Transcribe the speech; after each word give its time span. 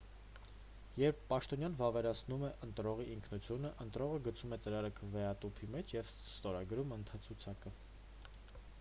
երբ 0.99 1.19
պաշտոնյան 1.31 1.75
վավերացնում 1.81 2.45
է 2.47 2.49
ընտրողի 2.67 3.05
ինքնությունը 3.15 3.71
ընտրողը 3.85 4.17
գցում 4.29 4.57
է 4.57 4.59
ծրարը 4.67 4.91
քվեատուփի 5.01 5.69
մեջ 5.75 5.93
և 5.99 6.09
ստորագրում 6.27 6.97
ընտրացուցակը 6.99 7.79